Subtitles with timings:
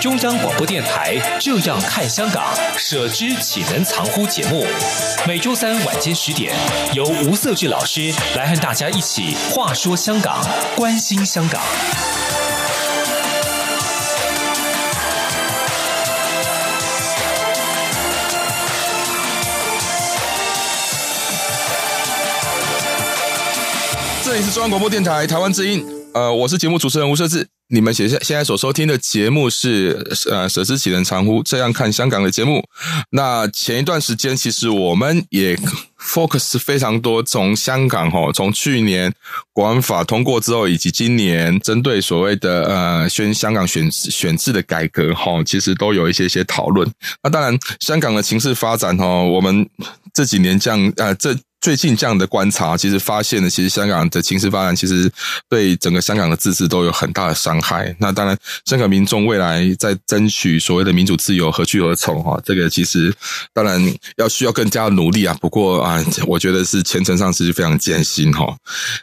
[0.00, 4.66] 中央广播电台《这样看香港》，舍之岂能藏乎节目，
[5.26, 6.54] 每周三晚间十点，
[6.94, 10.42] 由吴瑟智老师来和大家一起话说香港，
[10.74, 11.60] 关心香港。
[24.24, 27.46] 这里是中央广播电台台湾之音，呃，我是节目主持人吴瑟智。
[27.72, 31.42] 你们现现现在所收听的节目是呃，舍之岂能藏乎？
[31.42, 32.64] 这样看香港的节目。
[33.10, 35.56] 那前一段时间，其实我们也
[35.98, 39.12] focus 非常多，从香港哈，从去年
[39.52, 46.90] 国安法通过之后，以及今年针对所谓的呃宣香港选选制的改革哈，其实都有一些些讨论。
[47.22, 49.68] 那当然，香港的情势发展哈，我们
[50.12, 51.36] 这几年这样呃这。
[51.60, 55.10] 最近这样的观察，其实发现呢，其实香港的情势发展，其实
[55.48, 57.94] 对整个香港的自治都有很大的伤害。
[57.98, 62.22] 那当然，香港民众未来在争取所谓的民主自由何去何从？
[62.22, 63.14] 哈，这个其实
[63.52, 63.80] 当然
[64.16, 65.36] 要需要更加努力啊。
[65.40, 68.56] 不过啊，我觉得是前程上是非常艰辛哈。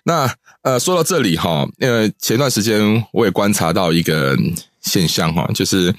[0.03, 4.35] 那呃，说到这里哈，因为前段时间我也观察到一个。
[4.87, 5.93] 现象哈，就是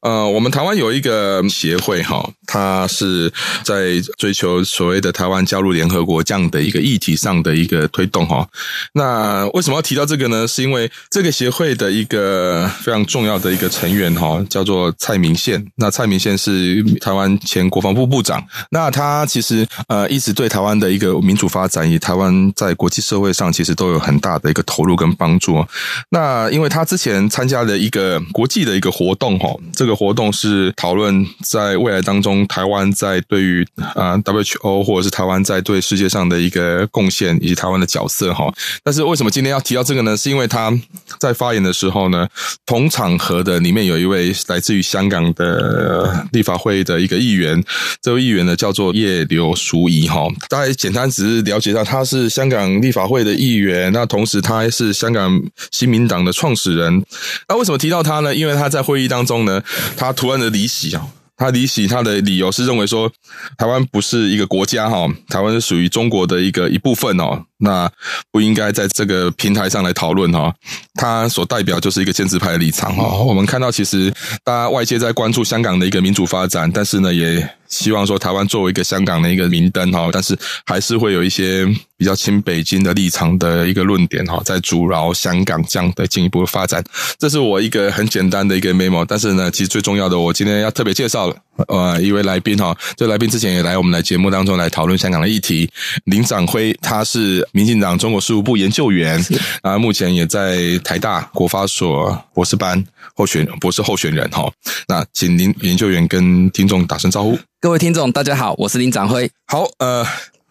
[0.00, 3.30] 呃，我们台湾有一个协会哈，它是
[3.62, 8.48] 在追求所谓的台湾加入联合国这样的一个议题上的一个推动哈。
[8.94, 10.48] 那为什么要提到这个呢？
[10.48, 15.64] 是因为这个协会的一个非常重要的一个成员哈，叫做蔡明宪。
[15.76, 25.62] 那蔡明宪是台湾前国防部部长，那他其实呃一直对台湾的一个民主发展，以台湾在国际社会上其实都有很大的一个投入跟帮助。
[26.08, 28.20] 那因为他之前参加了一个。
[28.32, 38.52] 国际的一个活动哈，这个活动是讨论在未来当中，台湾在对于啊 WHO 或者是台湾在对世界上的一个贡献以及台湾的角色哈。
[38.84, 40.16] 但是为什么今天要提到这个呢？
[40.16, 40.72] 是因为他
[41.18, 42.28] 在发言的时候呢，
[42.66, 47.62] 同场合的里面有一位来自于香港的立法会的一个议员，
[48.02, 50.26] 这位议员呢叫做叶刘淑仪哈。
[50.48, 55.40] 大家简单只是了解到他是香港立法会的议员，那同时他还是香港
[55.70, 57.02] 新民党的创始人。
[57.48, 58.09] 那为什么提到他？
[58.10, 59.62] 他呢，因为他在会议当中呢，
[59.96, 61.06] 他突然的离席啊，
[61.36, 63.08] 他离席他的理由是认为说，
[63.56, 67.90] 台湾不是一个国家哈，台湾是属于中国的一个一部分哦，那
[68.32, 70.52] 不应该在这个平台上来讨论哈，
[70.94, 73.18] 他所代表就是一个建制派的立场哈。
[73.18, 74.12] 我们看到其实
[74.42, 77.48] 大家外界在关注香港的一个民主发展，但是呢也。
[77.70, 81.64] 希望说台湾作为一个香港的一个明灯哈，但是还是会有一些
[81.96, 86.82] 比较亲北京的立场的一个论点哈，在阻挠香港这样的进一步的发展。
[87.16, 91.32] 这是我一个很简单的一个 memo，但是呢，其实最重要的，我今天要特别介绍
[91.68, 95.70] 呃一位来宾哈，这来宾之前也来我们的节目当中来讨论香港的议题，
[96.04, 99.24] 林长辉，他是民进党中国事务部研究员，
[99.62, 102.82] 啊，目前也在台大国发所博士班
[103.14, 104.50] 候选博士候选人哈。
[104.88, 107.38] 那请林研究员跟听众打声招呼。
[107.60, 109.30] 各位听众，大家好，我是林长辉。
[109.46, 110.04] 好，呃，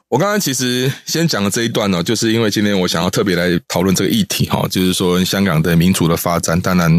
[0.09, 6.92] 我刚刚其实先讲的这一段呢，就是因为今天我想要特别来讨论这个议题哈，就是说香港的民主的发展，当然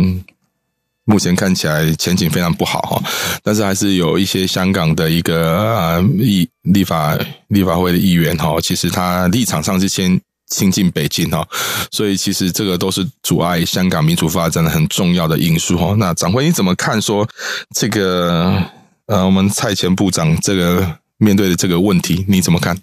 [1.04, 3.02] 目前看起来前景非常不好哈，
[3.42, 7.18] 但是还是有一些香港的一个啊议立法
[7.48, 11.46] 立法会的议员哈，其实他立场上是先亲近北京哈，
[11.90, 15.94] 所以其实这个都是阻碍香港民主发展的很重要的因素哈。
[15.98, 17.28] 那长辉你怎么看说
[17.74, 18.62] 这个？
[19.06, 22.78] 呃，我们蔡前部长这个面对的这个问题，你怎么看？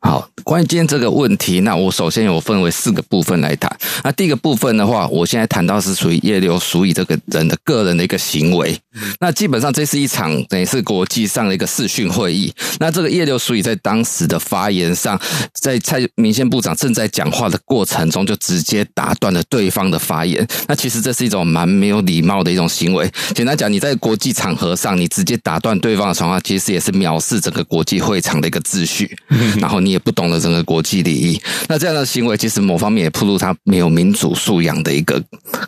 [0.00, 3.74] 好，关于今天这个问题，那我首先有分为四个部分来谈。
[4.02, 8.78] 那第一个部分的话，我现在谈到是属于叶刘淑仪这个人的个人的一个行为。
[9.20, 12.52] 那基本上这是一场等于是国际上的一个视讯会议。
[12.78, 15.18] 那这个叶刘淑仪在当时的发言上，
[15.60, 20.46] 在蔡明宪部长正在讲话的过程中，就直接打断了对方的发言。
[20.68, 23.10] 那其实这是一种蛮没有礼貌的一种行为。
[23.34, 29.16] 简单讲，你在国际场合上，你直接打断对方的谈话，其实也是藐视整个国际会场的一个秩序。
[29.64, 31.40] 然后你也不懂得整个国际礼仪。
[31.68, 35.18] 那这样的行为，其实某方面也暴露他没有民主素养的一个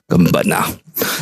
[0.07, 0.71] 根本啊。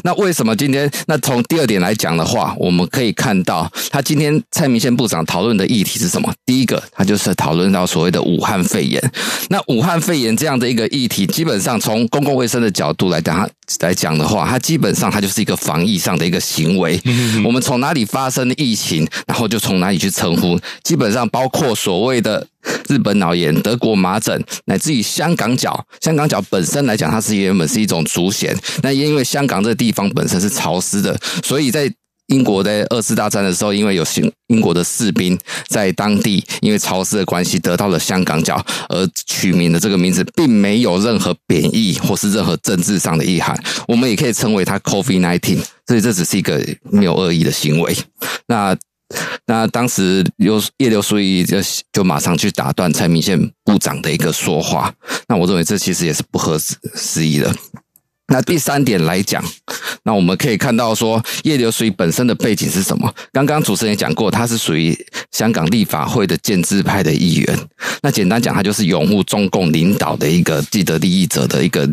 [0.03, 0.91] 那为什么今天？
[1.07, 6.33] 那从第二点来讲的话，我们可以看到，他今天蔡明宪部长讨论的议题是什么？
[6.47, 9.03] 第一个，他就是讨论到所谓的武汉肺炎。
[9.49, 13.49] 那武汉肺炎这样的一个议题，基本上从公共卫生的角度来讲，
[13.81, 17.01] 来讲的话，它基本上它就是一个防疫上的一个行为。
[17.45, 20.59] 我们从哪里发生疫情，然后就从哪里去称呼。
[20.83, 22.47] 基本上包括所谓的
[22.89, 25.85] 日本脑炎、德国麻疹，乃至于香港脚。
[26.01, 28.55] 香港脚本身来讲，它是原本是一种足癣。
[28.83, 31.93] 那因为香港这地方本身是潮湿的，所以在
[32.29, 35.39] 英国在二次大战的时候，因为有英英国的士兵
[35.69, 43.55] 在当地因为潮湿的关系得到了香港脚，而取名的这个名字，并没有任何贬义或是任何政治上的意涵。
[43.87, 47.95] 我们也可以称为它 COVID-19，所以这只是一个没有恶意的行为。
[48.47, 48.75] 那
[49.45, 51.59] 那当时有叶刘淑仪就
[51.93, 54.91] 就马上去打断蔡明宪部长的一个说话。
[55.29, 57.55] 那我认为这其实也是不合时宜的。
[58.35, 59.41] 那第三点来讲，
[60.03, 63.15] 那我们可以看到说，叶刘淑本身的背景是什么？
[63.31, 64.93] 刚刚主持人也讲过，他是属于
[65.31, 67.59] 香港立法会的建制派的议员。
[68.03, 71.89] 那简单讲，他就是拥护中共领导的一个既得利益者的一个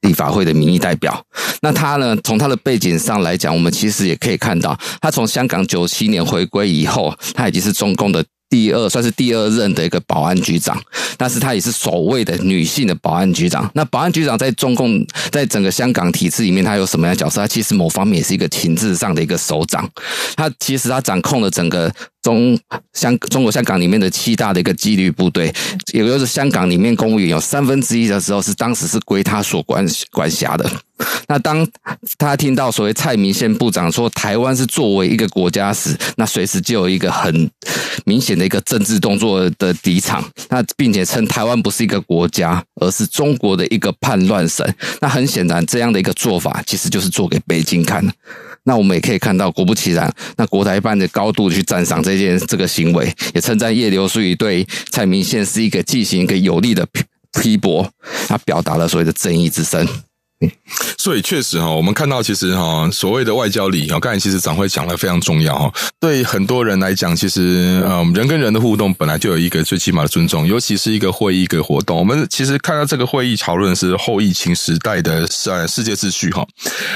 [0.00, 1.24] 立法会的民意代表。
[1.60, 8.24] 那他呢，从他的背景上来讲，我们其实也可以看到，他从香港九七年回归以后，他已经是中共的。
[8.48, 10.80] 第二算是第二任的一个保安局长，
[11.16, 13.68] 但是她也是首位的女性的保安局长。
[13.74, 17.40] 那保安局长在中共在整个香港体制里面，他有什么样的角色？
[17.40, 19.88] 他其实某方面也是一个情治上的一个首长。
[20.36, 21.92] 他其实他掌控了整个
[22.24, 22.58] 中
[22.94, 25.52] 香中国香港里面的七大的一个纪律部队，
[25.92, 30.68] 也就是香港里面公务员有三分之一的时候是当时是归他所管管辖的。
[31.28, 31.66] 那当
[32.18, 37.50] 他听到所谓蔡明宪部长说台湾是作为一个国家时，那随时就有一个很
[38.04, 40.24] 明显的一个政治动作的敌场。
[40.48, 44.66] 那并且称台湾不是一个国家，而是中国的一个叛乱省。
[45.00, 48.06] 那很显然，这样的一个做法其实就是做给北京看。
[48.64, 56.86] 那我们也可以看到，果不其然，那国台办的高度去赞赏这件这个行为，也称赞叶刘淑仪对蔡明宪是一个进行一个有力的
[57.40, 57.88] 批驳，
[58.26, 59.86] 他表达了所谓的正义之声。
[60.98, 65.72] 所以确实哈，我们看到其实哈，所谓的外交礼，刚才其实长会讲的非常重要哈。
[66.00, 71.96] 对很多人来讲，其实呃，人跟人的互动本来就有一个最起码的尊重，尤其是一个会议一个活动。
[71.96, 76.46] 我们其实看到这个会议讨论是后疫情时代的呃世界秩序哈。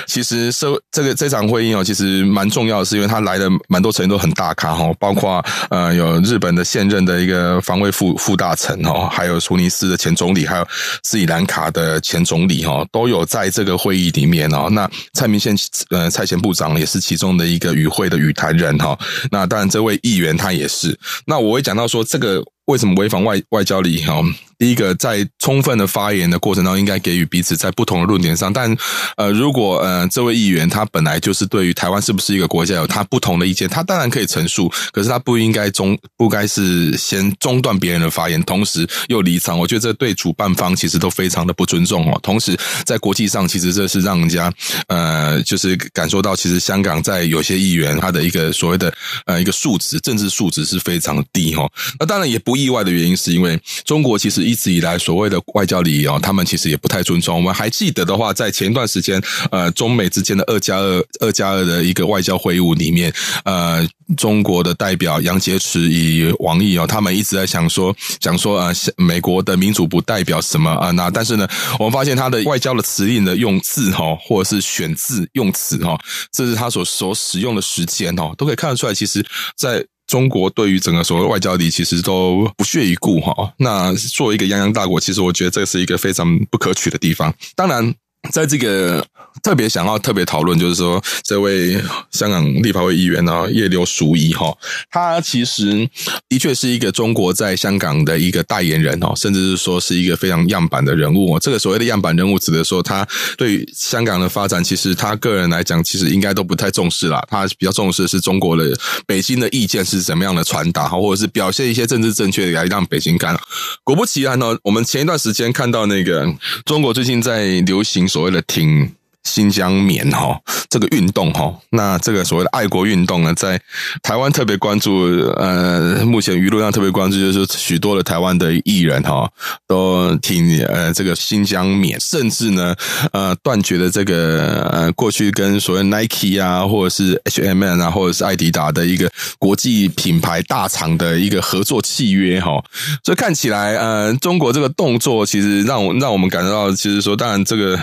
[0.07, 10.67] 其实社这个这场会议哦，其实蛮重要的，是因为他来的蛮多成员都很大咖哈，包括呃有日本的现任的一个防卫副副大臣哦，还有苏尼斯的前总理，还有
[11.03, 15.55] 斯里兰卡的前总理哈，都有在这个会议里面哦，那蔡明宪
[15.91, 18.99] 呃蔡前部长也是其中的一个与会的与谈人哈。
[19.31, 20.99] 那当然，这位议员他也是。
[21.27, 22.43] 那我会讲到说这个。
[22.69, 24.05] 为什么违反外外交礼？
[24.05, 24.23] 哈，
[24.59, 28.53] 第一个，在充分的发言的过程当中，应该给予彼此在不同的论点上。
[28.53, 28.77] 但
[29.17, 39.59] 呃，如果呃这位议员他本来就是对于台湾是不是一个国家有他不同的意见，他当然可以陈述，可是他不应该中不该是先中断别人的发言，同时又离场。
[39.59, 42.21] 我觉得这对主办方其实都非常的不尊重哦。
[42.23, 44.53] 同时，在国际上，其实这是让人家
[44.89, 48.93] 呃，就是感受到，其实香港在有些议员他的一个所谓的
[49.25, 51.67] 呃一个素质，政治素质是非常低哈。
[51.99, 52.59] 那当然也不。
[52.59, 57.37] 意外的原因是因为中国其实一直以来所谓的外交礼仪哦，他们其实也不太尊重。
[57.37, 63.13] 我们还记得的话，在前一段时间，呃，中美之间的二加二、二加二的一个外交会晤里面，
[63.45, 63.87] 呃，
[64.17, 70.91] 中国的代表杨洁篪与王毅哦，他们一直在想说，想说呃，美国的民主不代表什么啊？
[70.93, 71.47] 那但是呢，
[71.79, 75.99] 我们发现他的外交的辞令的用字哈，或者是选字用词哈，
[76.33, 79.25] 这是他所所使用的时间哦，都可以看得出来，其实，
[79.57, 79.85] 在。
[80.09, 83.55] 中国对于整个所谓外交礼，其实都不屑一顾哈。
[83.59, 87.33] 那作为一个泱泱大国，其实我觉得这是一个非常不可取的地方。
[87.55, 87.95] 当然。
[88.31, 89.05] 在这个
[89.43, 94.53] 特别想要特别讨论，就是说，这位香港立法会议员呢，叶刘淑仪哈，
[94.91, 95.89] 他其实
[96.29, 101.39] 的确是一个中国在香港的一个代言人哦，甚至是说是一个非常样板的人物。
[101.39, 103.07] 这个所谓的样板人物，指的说他
[103.37, 107.25] 对于香港的发展，其实他个人来讲，其实应该都不太重视啦。
[107.31, 113.39] 他比较重视的是中国的北京的意见是怎么样的传达，或者是表现一些政治正确的来让北京看。
[113.85, 116.27] 果不其然呢，我们前一段时间看到那个
[116.67, 118.08] 中国最近在流行。
[118.09, 118.91] 所谓的挺
[119.25, 123.61] 新疆棉哈，这个运动哈，那这个所谓的爱国运动呢，在
[124.03, 125.03] 台湾特别关注，
[125.37, 129.31] 呃，目前舆论上特别关注，就是许多的台湾的艺人哈，
[129.67, 132.75] 都挺呃这个新疆棉，甚至呢，
[133.13, 142.65] 呃，断绝了这个呃过去跟所谓 Nike 啊，或者是 H&M 啊，或者是爱迪达的一个国际品牌大厂的一个合作契约哈，
[143.05, 147.79] 所以看起来，呃，中国这个动作其实让我让我们感觉到，其实说，当然这个。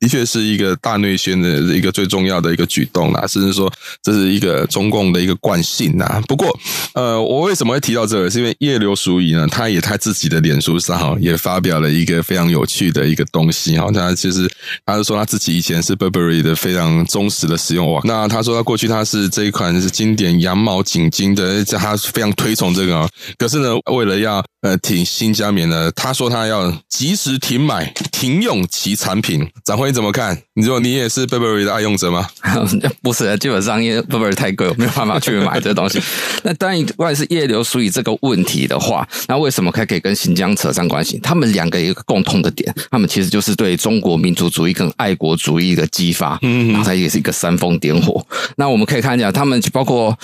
[0.00, 3.72] 的确是一个大内宣的一个最重要的一个举动啦，甚至说
[4.02, 6.20] 这是一个中共的一个惯性呐。
[6.28, 6.54] 不过，
[6.92, 8.30] 呃，我为什么会提到这个？
[8.30, 13.90] 是因为叶刘淑仪呢，他也他自己的脸书上哈也发表了一个非常有趣的一个东西哈。
[13.92, 14.50] 他其实
[14.84, 18.00] 他是说他自己以前是 Burberry 的非常忠实的使用哇。
[18.04, 23.08] 那他说他过去他是这一款是经典羊毛颈巾的，他非常推崇这个。
[23.38, 29.46] 可是呢，为了要呃挺新疆棉呢，他说他要及时停买停用其产品。
[29.64, 29.84] 展辉。
[29.92, 30.36] 怎么看？
[30.54, 32.26] 你说你也是 Burberry 的爱用者吗？
[33.02, 36.00] 不是，基本上因为 Burberry 太贵，我没有办法去买这东西。
[36.42, 41.20] 那当然，如果是叶刘淑仪这个问题的话，那为什么还可以跟新疆扯上关系？
[41.22, 48.26] 他们两个有一个共通的点，他们其实就是对中国民族主义跟爱国主义的激发，嗯，然后它也是一个煽风点火。
[48.56, 50.18] 那我们可以看一下，他们包括。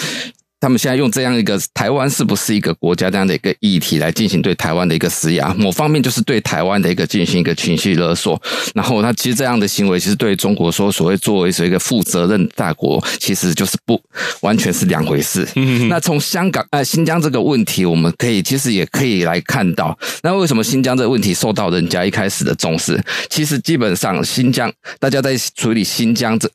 [0.61, 8.41] 他们现在用这样一个台湾是不是一个国家这样的一个议题来进行对台湾的一个施压，某方面就是对台湾的一个进行一个情绪勒索。
[8.75, 14.01] 然后他其实这样的行为，其实对中国说所谓作为是一个负责任大国，其实就是不
[14.43, 15.49] 完全是两回事。
[15.89, 23.03] 那从香港呃新疆这个问题，我们可以其实也可以来看到，那为什么新疆这个问题受到人家一开始的重视？
[23.31, 26.51] 其实基本上新疆大家在处理新疆这。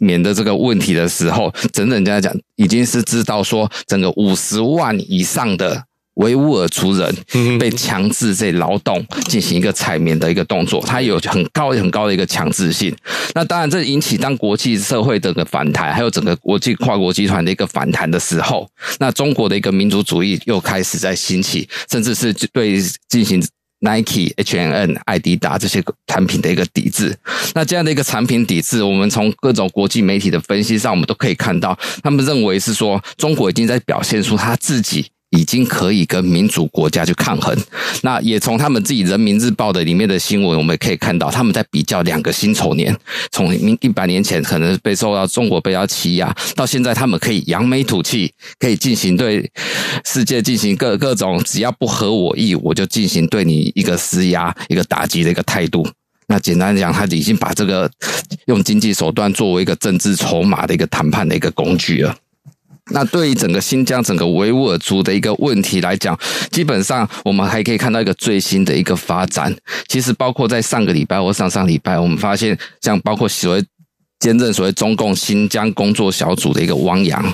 [0.00, 7.14] 免的这个问题的时候，整整这样讲，已经是知道说，整个五十万以上的维吾尔族人
[7.58, 12.94] 被强制在劳动进行一个采棉的一个动作，它有很高很高的一个强制性。
[13.34, 18.68] 那当然，这引起当国际社会的个反弹，还有整个国际跨国集团的一个反弹的时候，
[18.98, 23.40] 那中国的一个民族主义又开始在兴起，甚至是对进行。
[23.80, 27.16] Nike、HNN、艾迪达这些产品的一个底子，
[27.54, 35.06] 那这样的一个产品底子，我们从各种国际媒体的分析上，我们都可以看到，他们认为是说，中国已经在表现出他自己。
[35.30, 37.56] 已经可以跟民主国家去抗衡。
[38.02, 42.96] 那也从他们自己《人民日报》的里面的新闻，我们也可以看到，他们在比较两个辛丑年，
[43.30, 49.50] 从一百年前可能被受到中国被要欺压，到现在他们可以扬眉吐气，可以进行对
[50.04, 55.86] 世界进行各各种只要不合我意，我就进行对你一个施压、一个打击的一个态度。
[56.30, 57.90] 那简单讲，他已经把这个
[58.46, 62.14] 用经济手段作为一个政治筹码的一个谈判的一个工具了。
[62.90, 66.18] 那对于整个新疆、整个维吾尔族的一个问题来讲，
[66.50, 69.54] 基本上我们还可以看到一个最新的一个发展。
[69.86, 73.64] 其实包括在上个礼拜或上上礼拜，我们发现像包括所谓。
[74.18, 77.24] 兼任所谓中共新疆工作小组的一个汪洋，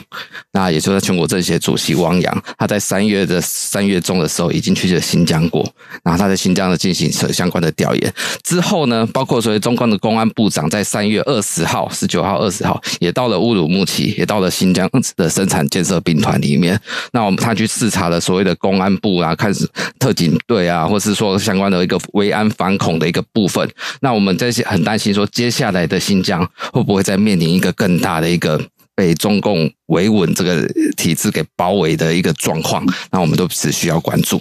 [0.52, 5.66] 那也就是全国政协主席汪洋，他在三月的三月中的时候已经去了新疆过，
[6.02, 16.78] 然后他在新疆的进行相关的调研之后呢，包括所谓中共的公安部长在三月二十号、十九号、二十号也到了乌鲁木齐，也到了新疆的生产建设兵团里面，
[17.12, 19.50] 那我们他去视察了所谓的公安部啊，看
[19.98, 23.66] 特警队啊，或是说相关的一个维安反恐的一个部分，
[24.00, 26.46] 那我们这些很担心说接下来的新疆。
[26.74, 28.60] 会不会再面临一个更大的一个
[28.94, 34.40] 被中共维稳这个体制给包围的一个状况，那我们都只需要关注。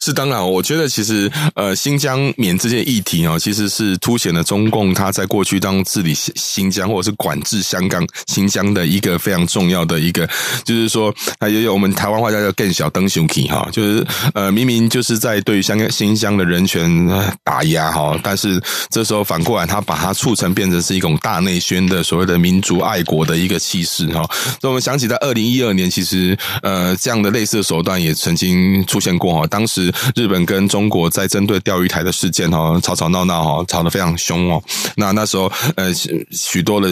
[0.00, 10.28] 是当然，我觉得其实呃，新疆棉这件议题哦，其实是凸显了中共他在过去当治理新新疆或者是管制香港、新疆的一个非常重要的一个，
[10.64, 17.08] 就是说，它也有我们台湾话叫更小灯熊体哈，就是呃，明明就是在对于香港、新疆的人权
[17.42, 24.24] 打压哈，但是这时候反过来，他把它促成变成是一种大内宣的所谓的民族爱国的一个气势是哈，
[24.62, 24.84] 那我们。
[24.84, 29.46] 想起在二零一二年，其实呃这样的类似的手段也曾经出现过哈。
[29.46, 34.62] 当时日本跟中国在针对钓鱼台的事件哈，吵吵闹闹哈，吵得非常凶哦。
[34.98, 35.90] 那那时候呃
[36.30, 36.86] 许多的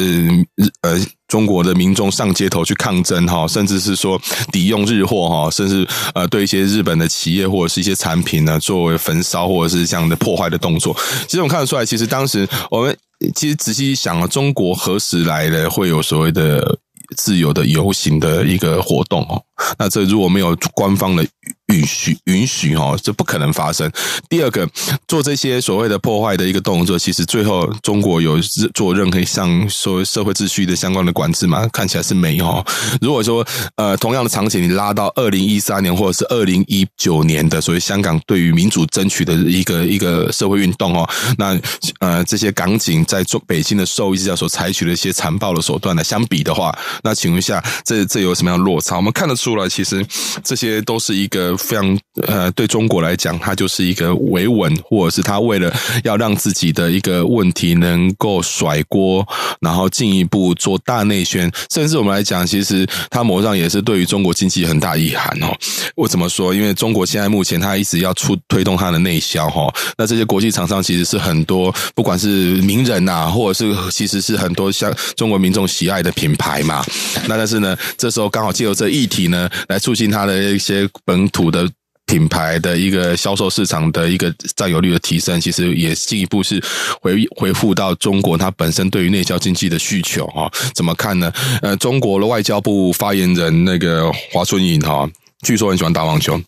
[0.80, 4.18] 呃中国的民众上街头去抗争哈，甚至是说
[4.50, 10.96] 抵用日货哈，甚至呃对一些日本的企业或者是一些产品呢作为焚烧或者是这样的破坏的动作。
[11.26, 12.96] 其实我们看得出来，其实当时我们
[13.34, 16.78] 其实仔细想啊，中国何时来的会有所谓的？
[17.16, 19.42] 自由的游行的一个活动哦，
[19.78, 21.26] 那这如果没有官方的
[21.72, 23.90] 允许允许哦，这不可能发生。
[24.28, 24.68] 第二个，
[25.08, 28.38] 做这些所谓的破坏的一个动作，其实最后中国有
[28.74, 31.66] 做任何像所谓社会秩序的相关的管制吗？
[31.72, 32.64] 看起来是没有。
[33.00, 41.58] 如果说呃同样的场景，你拉到二零一三年或者是二零一九年的所谓香港对于民主争取的一个一个社会运动哦，那
[42.00, 48.96] 呃这些港警在做北京的受益之下所采取的一些残暴的手段来相比的话，那请问一下，这这有什么样的落差？
[48.96, 50.04] 我们看得出来，其实
[50.44, 51.56] 这些都是一个。
[51.62, 59.26] 非常呃，对中国来讲，它就是一个维稳，或者是他为了要让自己的一个问题能够甩锅，
[59.60, 65.56] 然后进一步做大内宣，甚至我们来讲，其实它某上也是对于中国经济很大意涵哦。
[65.94, 66.54] 我怎么说？
[66.54, 76.84] 因为中国现在目前它一直要出推动它的内销哈，那这些国际厂商其实是很多，不管是名人呐，或者是其实是很多像中国民众喜爱的品牌嘛。
[77.26, 81.66] 那但是呢，这时候刚好借由这议题呢，来促进它的一些本土的。
[82.12, 86.62] 品牌的一个销售市场的一个占有率的提升，其实也进一步是
[87.00, 90.52] 回回复到中国它本身对于内销经济的需求哈。
[90.74, 91.32] 怎么看呢？
[91.62, 95.08] 呃，中国的外交部发言人那个华春莹哈，
[95.40, 96.38] 据说很喜欢打网球，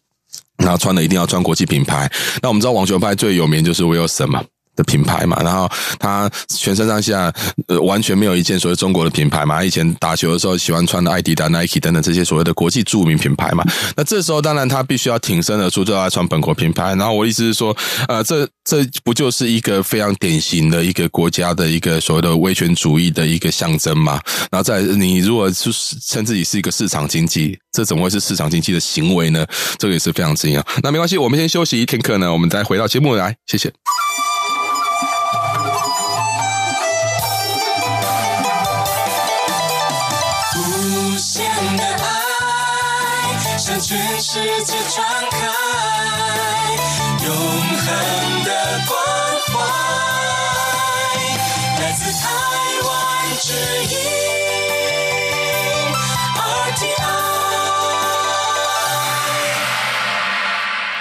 [0.59, 2.13] 那穿的一定要穿国际品牌。
[2.43, 4.45] 那我们知道网球拍最有名就是 Wilson 嘛。
[4.77, 7.33] 的品牌嘛，然后他全身上下
[7.69, 9.63] 呃完全没有一件所谓中国的品牌嘛。
[9.65, 13.65] 以前打球的时候喜欢穿的艾迪达、Nike 等等这些所谓的国际著名品牌嘛。
[13.97, 16.95] 那这时候当然他必须要挺身而出，就要穿本国品牌。
[16.95, 17.77] 然后我意思是说，
[18.09, 24.21] 呃，这这不就是一个非常典型的一个国家的一个所谓的威权主义的一个象征嘛？
[24.51, 25.71] 然后在你如果是
[26.07, 29.47] 称自己是一个市场经济，这怎么会是市场经济的行为呢？
[29.79, 30.65] 这个也是非常重要。
[30.83, 33.73] 那没关系，我们先休息一天课呢，我们再回到节目来，谢谢。
[44.35, 45.47] 世界传开
[47.25, 47.87] 永恒
[48.43, 48.51] 的
[48.89, 48.93] 关
[49.47, 49.53] 怀，
[51.81, 52.27] 来自台
[52.83, 52.91] 湾
[53.41, 53.53] 之
[53.95, 53.95] 音
[56.35, 56.99] RTI。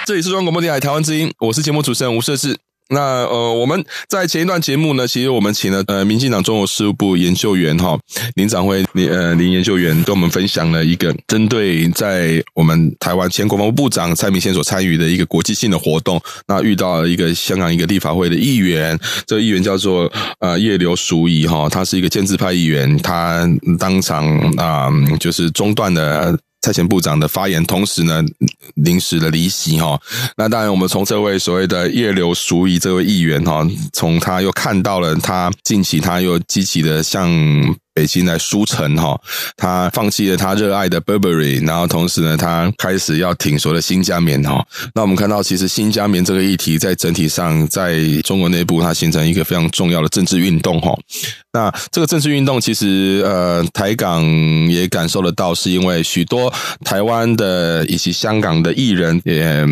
[0.06, 2.56] 这里是中央广播电台台湾之音，我是节目主持人吴设志。
[2.90, 7.98] 那呃，我们在前一段节目呢，其实我们请了呃，民进党中国事务部研究员哈
[8.34, 20.10] 林长辉林呃林研究员跟我们分享了一个针对在我们台湾前国防部部长蔡明宪所参与的一个国际性的活动，那遇到了一个香港一个立法会的议员，这个议员叫做
[20.40, 23.48] 呃叶刘淑仪哈，他是一个建制派议员，他
[23.78, 26.36] 当场啊、就是中断了。
[26.64, 28.24] 蔡前部长的发言，同时呢，
[28.76, 30.00] 临时的离席哈。
[30.34, 37.28] 那当然，我们从这位所谓的叶刘淑仪这位议员哈，从他又看到了他近期他又积极的向
[37.94, 39.18] 北京来输诚哈，
[39.56, 44.66] 他放弃了他热爱的 Burberry，然后同时呢，他开始要挺所谓的新疆棉哈。
[44.94, 50.92] 那我们看到，其实新疆棉这个议题在整体上，在中国内部它形成一个非常重要的政治运动哈。
[51.52, 54.24] 那这个政治运动其实呃，台港
[54.68, 56.52] 也感受得到，是因为许多
[56.84, 59.64] 台湾的以及香港的艺人也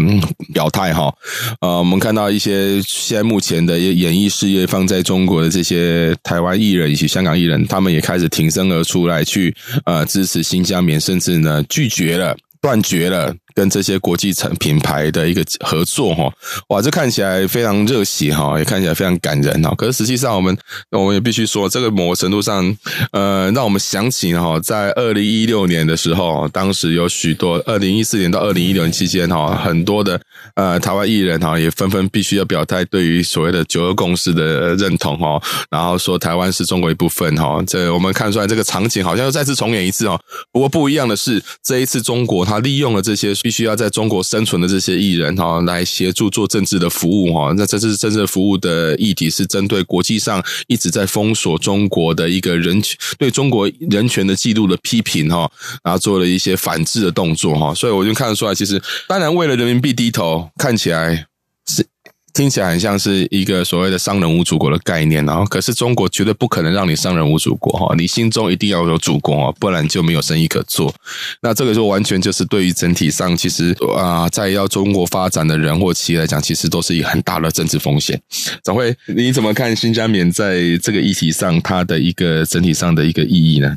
[0.55, 1.13] 表态哈。
[1.61, 13.35] 呃，我们看到一些现在目前的演艺事业放在中国的这些台湾艺人以及香港艺人，他们也看开始挺身而出来去呃支持新疆棉，甚至呢拒绝了、断绝了。
[13.55, 16.33] 跟这些国际产品牌的一个合作哈，
[16.69, 19.75] 哇，这看起来非常热血哈，也看起来非常感人哈。
[19.77, 20.57] 可是实际上，我们
[20.91, 22.75] 我们也必须说，这个某个程度上，
[23.13, 30.19] 呃，让我们想起哈，在二零一六年的时候，当时有许多二零一四年到二零一六年期间哈，很多的
[30.55, 37.63] 呃台湾艺人哈，也纷纷必须要表态对于所谓的九二共识的认同哈，然后说台湾是中国一部分哈。
[37.67, 40.21] 这我们看出来，这个场景好像又再次重演一次哦。
[40.53, 43.33] 不过不一样的是，这一次中国他利用了这些。
[43.43, 47.53] 必须要在中国生存的这些艺人哈，来协助做政治的服务哈。
[47.57, 55.51] 那这次政治服务的议题是针对国际上一直在封锁中国的一个人权，对中国人权的记录的批评哈，
[55.83, 57.75] 然后做了一些反制的动作哈。
[57.75, 61.27] 所以我就看得出来，其实当然为了人民币低头，看起来
[61.67, 61.87] 是。
[62.35, 70.95] 听起来很像是一个所谓的商人无祖国的概念，然后可是中国绝对不可能让你商人无祖国哈，你心中一定要有祖国哦，不然就没有生意可做。
[71.43, 78.19] 那这个就完全就是对于整体上，其实啊，在要中国发展的人或企业来讲，其实都是一个很大的政治风险。
[78.65, 83.77] 长辉，你怎么看新疆棉在这个议题上它的一个整体上的一个意义呢？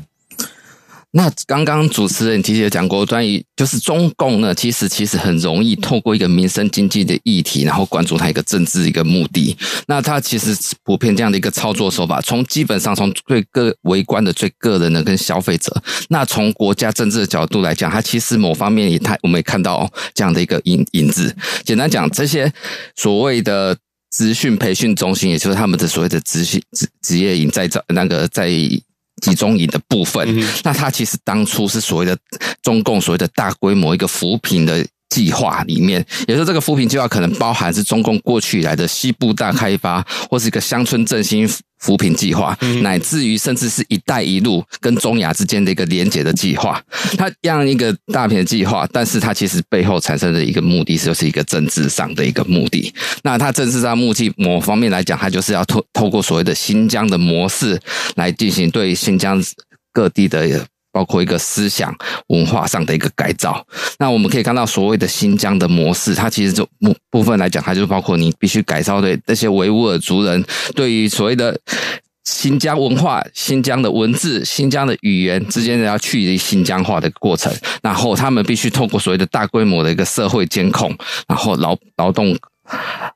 [1.16, 9.56] 那刚刚主持人其实也讲过，关于就是中共呢，其实其实很容易透过一个民生经济的议题，然后关注它一个政治一个目的。
[9.86, 15.74] 那它其实普遍这样的一个操作手法，从基本上从最个围观的最个人的跟消费者，
[16.10, 21.34] 那从国家政治的角度来讲，它其实某方面也太我们也看到这样的一个影影子。
[21.64, 22.52] 简单讲，这些
[22.94, 23.74] 所谓的
[24.10, 28.52] 资讯培训中心，也就是他们的所谓的职训职职业营在这那个在。
[29.22, 30.26] 集中营的部分，
[30.62, 32.16] 那它其实当初是所谓的
[32.62, 34.86] 中共所谓的大规模一个扶贫的。
[35.16, 41.48] 计划里面，也就是这个扶贫计划可能包含是中共过去以来的西部大开发，或是一个乡村振兴
[41.78, 46.78] 扶贫计划，乃至于甚至是一带一路跟中亚之间的一个连结的计划。
[47.16, 52.92] 它这样一个大片的计划，但是它其实背后产生的一个目的，就是一个政治上的一个目的。
[53.22, 57.80] 那它政治上目的某方面来讲，它就是要透透过所谓的新疆的模式
[58.16, 59.42] 来进行对新疆
[59.94, 60.66] 各地的。
[60.96, 61.94] 包括一个思想
[62.28, 63.62] 文化上的一个改造，
[63.98, 70.42] 那我们可以看到所谓的新疆的模式，它其实就部部分来讲，它就包括你必须改造对那些维吾尔族人
[70.74, 71.54] 对于所谓的
[72.24, 80.96] 新疆文化、新疆的文字、新疆的语言之间的要去新疆化的过程，然后他们必须透过所谓的大规模的一个社会监控，
[81.28, 82.34] 然后劳劳动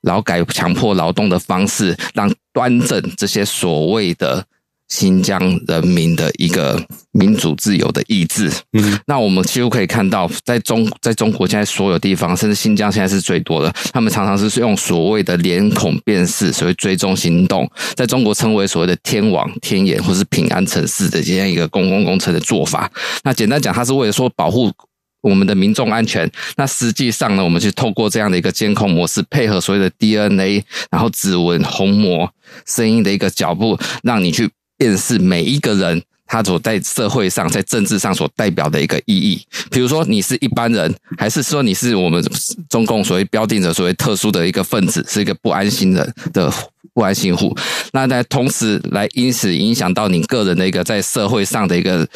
[0.02, 4.44] 劳改、强迫劳动的方式，让端正这些所谓的。
[4.90, 22.90] 新疆人民的一个民主自由的意志，嗯，那我们几乎可以看到，在中在中国现在所有地方，甚至新疆现在是最多的，他们常常是用所谓的脸孔辨识，所谓追踪行动，在中国称为所谓的天网天眼或是平安城市的这样一个公共工程的做法。
[23.22, 24.72] 那简单讲，它是为了说保护
[25.22, 26.28] 我们的民众安全。
[26.56, 32.28] 那实际上呢，我们去透过这样的一个监控模式，配合所谓的 DNA，然后指纹、虹膜、
[32.66, 34.50] 声音的一个脚步，让你去。
[34.80, 39.38] 便是每一个人，他所在社会上、在政治上所代表的一个意义。
[39.70, 42.24] 比如说，你是一般人，还是说你是我们
[42.70, 46.50] 中共所谓标定的所谓特殊的一个分子，是一个不安心人的。
[46.94, 47.56] 不安心户，
[47.92, 52.06] 那在同时来因此影响到你个人的一个在社会上的一个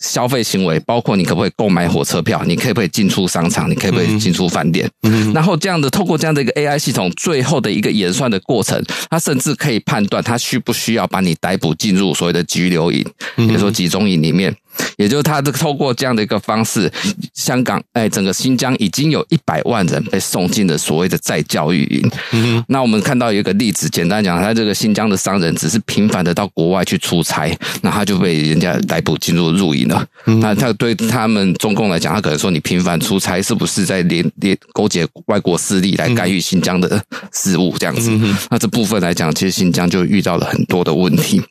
[0.00, 13.04] 消费行为，包括你可不可以购买火车票，你可不可以进出商场，你可不可以进出饭店，嗯，然后这样的透过这样的一个 AI 系统，最后的一个演算的过程，它甚至可以判断它需不需要把你逮捕进入所谓的拘留营，
[13.36, 14.54] 比如说集中营里面。
[14.96, 16.90] 也就是他这透过这样的一个方式，
[17.34, 22.10] 香港哎，整个新疆已经有一百万人被送进了所谓的再教育营。
[22.32, 30.06] 嗯，那我们看到有一个例子，简单讲，他这个新疆的商人只是频繁的到国外去出差，那他就被人家逮捕进入入营了。
[30.24, 38.10] 那他对他们中共来讲，他可能说你频繁出差是不是在联联勾结外国势力来干预新疆的事务这样子？
[38.50, 41.42] 那这部分来讲，其实新疆就遇到了很多的问题。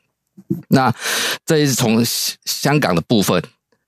[0.70, 0.94] 那
[1.46, 2.04] 这是从
[2.46, 3.42] 香港的部分。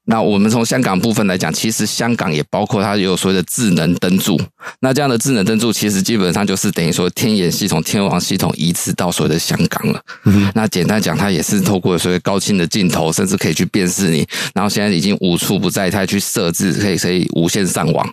[0.06, 4.38] 那我们从香港部分来讲，其实香港也包括它有所谓的智能灯柱。
[4.82, 10.02] 那这样的智能灯柱，其实基本上就是等于说天眼系统、天网系统移植到所谓的香港了。
[10.26, 14.28] 嗯，那简单讲，它也是透过所谓高清的镜头，甚至可以去辨识你。
[14.54, 18.06] 然后现在已经无处不在，它去设置可以可以无线上网，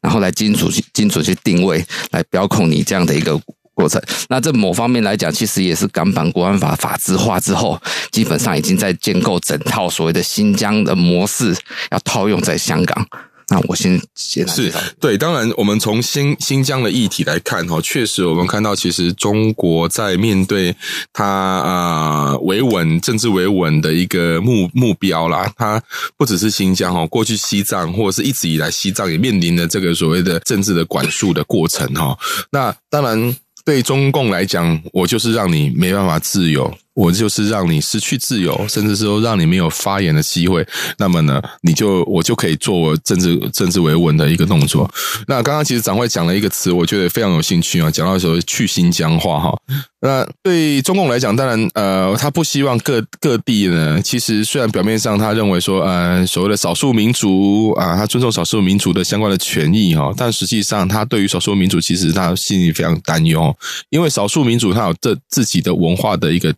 [0.00, 3.38] 然后来精准去精准去定位，来标控你这样的一个。
[3.74, 11.54] 过程，那这某方面来讲，其实也是港版国安法法制化之后，基本上已经在建构整套所谓的新疆的模式，
[11.90, 13.06] 要套用在香港。
[13.48, 20.74] 那我先先是对，当然，我们从新新疆的议题来看哈，确实我们看到，其实中国在面对
[21.12, 25.82] 它啊维稳政治维稳的一个目目标啦，它
[26.16, 32.16] 不只是新疆哈，过去西藏或者是一直以来西藏也面临的这个所谓的政治的管束的过程哈。
[32.50, 33.36] 那当然。
[33.64, 36.72] 对中共来讲，我就是让你没办法自由。
[36.94, 40.66] 我就是让你失去自由，甚至说让你没有发言的机会。
[40.96, 44.88] 那么呢，你就我就可以做我政治政治维稳的一个动作。
[45.26, 47.90] 那刚刚其实长会讲了一个词，我觉得非常有兴趣啊。
[47.90, 49.56] 讲到说去新疆化哈，
[50.00, 63.52] 那对中共来讲，当然呃，他不希望各各地呢，其实虽然表面上他认为说呃，所谓的少数民族啊，他尊重少数民族的相关的权益哈，但实际上他对于少数民族其实他心里非常担忧，
[63.90, 66.54] 因为少数民族他有这自己的文化的一个。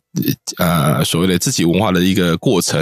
[0.59, 2.81] 呃，所谓的自己文化的一个过程，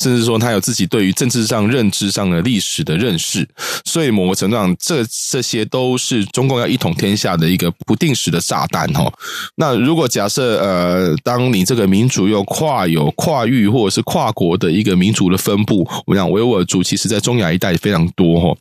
[0.00, 3.48] 甚至说他有自己对于政治上认知上的历史的认识，
[3.84, 9.12] 所以某个程度上，这这些都是中共要一统天下的一个不定时的炸弹哦。
[9.56, 18.56] 那如果假设呃，当你这个民族又跨有跨域或者是跨国的一个民族的分布，我们讲维吾尔族，其实在中亚一带非常多哈。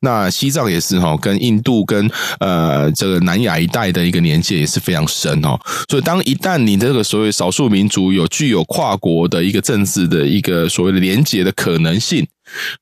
[0.00, 5.58] 那西藏也是哈，跟印度跟呃这个南亚一带的一个连接也是非常深哦。
[5.88, 12.26] 所以当一旦你这个所谓少数民族有具有跨国的一个政治的一个所谓的连接的可能性。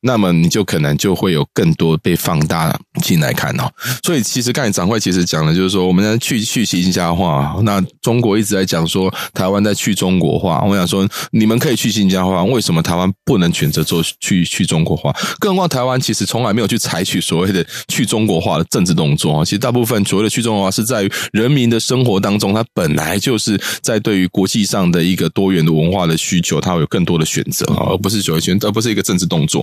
[0.01, 3.71] 那么你就可能就会有更多被放大进来看哦，
[4.03, 10.63] 所以其实刚才长会其实讲的就是说，我们去去新疆化，那中国一直在讲说台湾在去中国化。
[10.63, 15.15] 我想说，你们可以去新疆化，为什么台湾不能选择做去去中国化？
[15.39, 19.45] 更何况台湾其实从来没有去采取所谓的去中国化的政治动作啊。
[19.45, 29.56] 其实大部分所谓的去中国化是在于人民的生活当中，它本来就是在对于国际上的一个多元的文化的需求，它会有更多的选择，而不是所谓选择，而不是一个政治动作。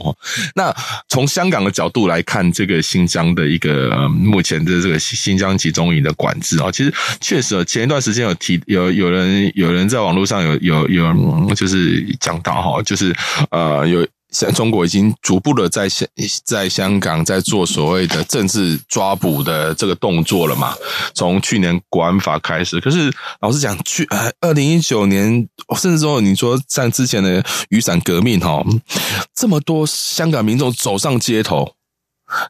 [0.55, 0.73] 那
[1.09, 13.13] 从香港的角度来看，这个新疆的一个、目前的这个新疆集中营的管制啊，其实确实前一段时间有提有有人有人在网络上有有有就是讲到哈，就是
[13.51, 14.05] 呃有。
[14.33, 16.07] 像中国已经逐步的在香
[16.43, 20.75] 在香港在做所谓的政治抓捕的这个动作了嘛？
[21.13, 28.63] 从去年国安法开始，可是老实讲，去呃二零一九年，甚至说你说像之前的雨伞革命哈，
[29.35, 31.75] 这么多香港民众走上街头，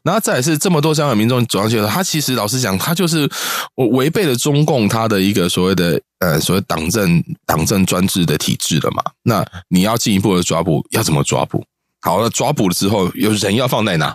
[0.02, 3.30] 然后再来是这么多香港民众走上街头，他其实老实讲，他就是
[3.74, 9.02] 我违背了中共他的一个所谓的呃所谓党政党政专制的体制了嘛？
[9.22, 11.62] 那你要进一步的抓捕，要怎么抓捕？
[12.04, 14.14] 好了，抓捕了之后，有人要放在哪？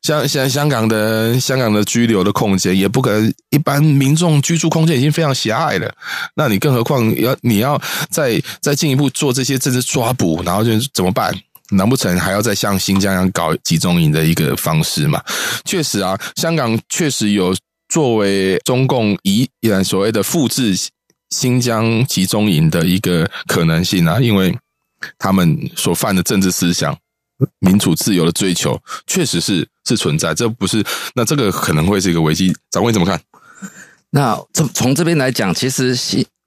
[0.00, 5.94] 像现在香港的香港的居留的空间，也不可能一般民众居住空间已经非常狭隘了。
[6.36, 11.30] 那你更何况要你要再再进一步做这些政治抓捕，然后就怎么办？
[11.72, 15.22] 难不成还要再像新疆一样搞集中营的一个方式吗？
[15.66, 17.54] 确实啊，香港确实有
[17.90, 19.46] 作为中共以
[19.84, 20.74] 所谓的复制
[21.28, 24.56] 新疆集中营的一个可能性啊，因为
[25.18, 26.96] 他们所犯的政治思想。
[27.60, 32.54] 民主自由的追求确实是是存在，这不是，那这个可能会是一个危机。
[32.70, 33.20] 掌柜怎么看？
[34.10, 35.94] 那从从这边来讲，其实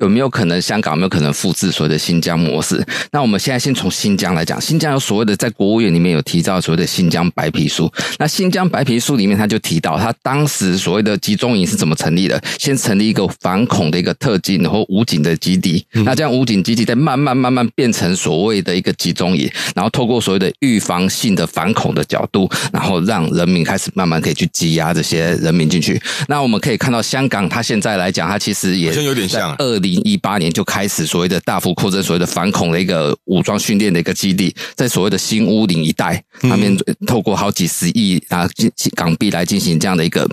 [0.01, 2.83] 有没有可能香港有没有可能复制所谓的新疆模式？
[3.11, 7.91] 那我们现在先从新疆来讲，新疆有所谓的在国务院里面有提到所谓的新疆白皮书。
[8.17, 12.41] 那新疆白皮书里面他就提到，他当时所谓的集中营是怎么成立的？
[12.57, 26.01] 先成立一个反恐的一个特警或武警的基地，那这样武警基地再慢慢慢慢变成所谓的一个集中营，然后透过所谓的预防性的反恐的角度，然后让人民开始慢慢可以去挤压这些人民进去。
[26.27, 29.90] 那我们可以看到，香港它现在来讲，它其实也好像有点像二零。
[30.03, 36.75] 一八年就开始所谓的大幅扩增，所谓的反恐的一个武装训练的一个基地，在所谓的新屋岭一带，那边
[37.05, 38.47] 透过好几十亿啊
[38.95, 40.29] 港币来进行这样的一个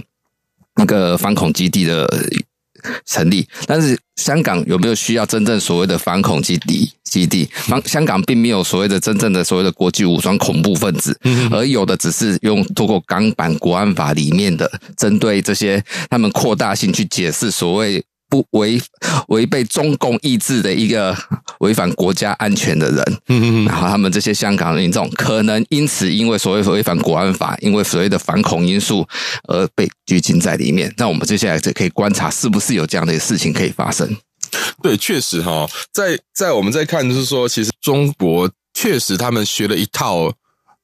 [0.77, 2.07] 那个反恐基地的
[3.05, 3.47] 成立。
[3.67, 6.91] 但是香港有没有需要真正所谓的反恐基地？
[7.05, 7.49] 基地，
[7.87, 11.19] 香港并没有所谓的真正的所谓的国际武装恐怖分子，
[11.51, 18.05] 而有的只是用透过港版国安法里面的针对这些他们扩大性去解释所谓。
[18.29, 18.81] 不违
[19.29, 21.17] 违背中共意志的一个
[21.61, 29.07] 违反国家安全的人，嗯嗯，然后他们这些香港民众可能因此因为所谓违反国安法，因为所谓的反恐因素
[29.45, 30.93] 而被拘禁在里面。
[30.97, 34.17] 那我们接下来就可以观察是不是有这样的事情可以发生。
[34.83, 40.33] 对，确实哈，在在我们在看就是说，其实中国确实他们学了一套。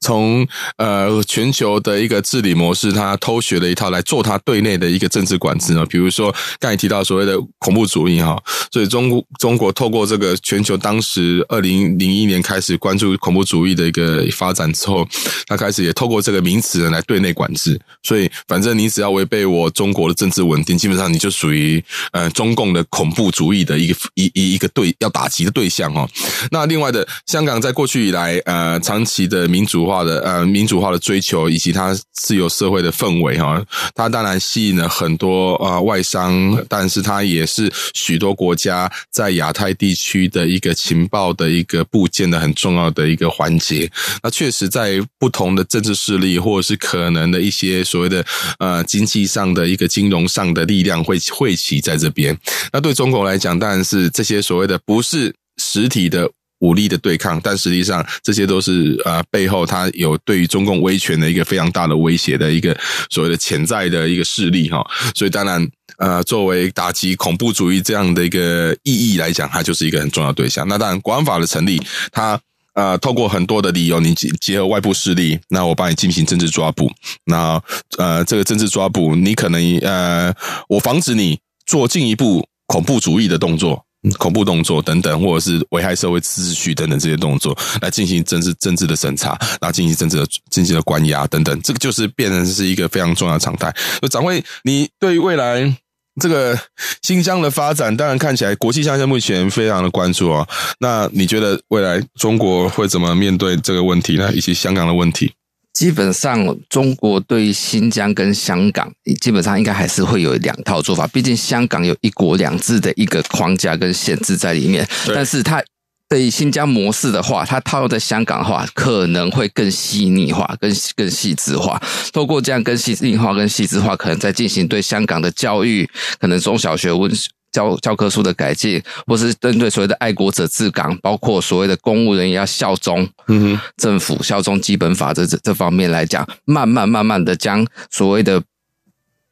[0.05, 5.83] 从呃全球的一个治理模式，他偷学了一套来做他对内的一个政治管制呢。
[5.87, 8.39] 比如说刚才提到所谓的恐怖主义哈，
[8.71, 15.07] 所以中中国透过这个全球当时二零零一年开始关注恐怖主义的一个发展之后，
[15.47, 17.79] 他开始也透过这个名词来对内管制。
[18.03, 26.07] 所以反正你只要违背我中国的政治稳定，基本上你就属于呃中共的恐怖主义的一个一一一个对要打击的对象哈。
[26.51, 29.94] 那另外的香港在过去以来呃长期的民主化。
[29.95, 43.89] 化的呃民主化的追求以及它自由社会的氛围哈，它当然吸引了很多呃外商，但是它也是许多国家在亚太地区的一个情报的一个部件的很重要的一个环节。
[44.21, 48.25] 那确实在不同的政治势力或者是可能的一些所谓的
[48.59, 52.37] 呃经济上的一个金融上的力量会汇集在这边。
[52.73, 56.29] 那对中国来讲，当然是这些所谓的不是实体的。
[56.59, 62.75] 武力的对抗，但实际上这些都是呃背后它有对于中共威权的一个非常大的威胁的一个
[63.09, 70.65] 所谓的潜在的一个势力哈，所以当然呃作为打击恐怖主义这样的一个意义来讲，它就是一个很重要对象。
[70.67, 72.39] 那当然国安法的成立，它
[72.73, 76.89] 呃透过很多的理由，你结结合外部势力，那我帮你进行政治抓捕，
[77.25, 77.61] 那
[77.97, 80.33] 呃这个政治抓捕，你可能呃
[80.69, 83.83] 我防止你做进一步恐怖主义的动作。
[84.17, 93.73] 恐怖动作等等，或者是危害社会秩序等等这些动作，来进行政治政治的审查，然后进行政治的进行的关押等等，这个就是变成是一个非常重要的常态。
[94.01, 95.75] 那长会，你对于未来
[96.21, 96.57] 这个
[97.01, 100.47] 新疆的发展，当然看起来国际上现在目前非常的关注啊。
[100.79, 104.31] 那你觉得未来中国会怎么面对这个问题呢？
[104.33, 105.33] 以及香港的问题？
[105.75, 111.05] 基本上，中国对于新疆跟香港，基本上应该还是会有两套做法。
[111.07, 115.61] 毕竟香港有一国两制的一个框架跟限制在里面，但是它
[116.07, 121.81] 对于新疆模式的话，它套用在香港的话，可能会更细腻化、更更细致化。
[122.13, 127.11] 透过这样更细腻化、更细致化，可能在进行对香港的教育，可能中小学文
[127.51, 138.41] 教教科书的改进，或是针对所谓的爱国者治港，包括所谓的公务人员要效忠，嗯哼，政府效忠基本法这这这方面来讲，慢慢慢慢的将所谓的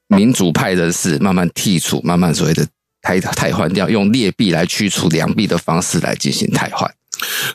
[0.08, 2.65] 民主派人士慢慢剔除，慢慢所谓的
[3.02, 6.89] 汰汰换掉，用劣币来驱除良币的方式来进行汰换。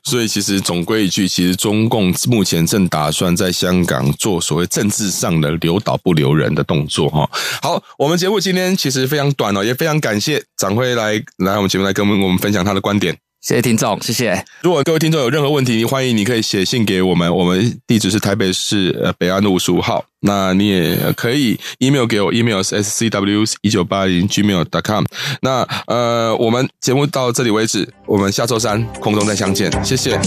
[0.05, 7.29] 所以，其实总归一句，其实中共目前正打算在香港做所谓政治上的留岛不留人的动作，哈。
[7.63, 13.17] 好，我们节目今天其实非常短哦，也非常感谢展辉来来我们节目来跟我们我们分享他的观点。
[13.41, 14.45] 谢谢听众，谢谢。
[14.63, 20.05] 如果各位听众有任何问题，欢迎你可以写信给我们，我们地址是台北市呃北安路五十五号。
[20.21, 25.05] 那你也可以 email 给我，email 是 scw 一九八零 gmail.com。
[25.41, 30.19] 那呃，我们节目到这里为止，我们下周三空中再相见，谢谢。